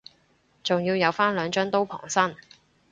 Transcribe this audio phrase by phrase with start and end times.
[0.63, 2.35] 總要有返兩張刀傍身